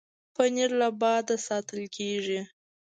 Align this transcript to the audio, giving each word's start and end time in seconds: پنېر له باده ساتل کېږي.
پنېر 0.35 0.69
له 0.79 0.87
باده 1.01 1.35
ساتل 1.47 1.81
کېږي. 1.95 2.39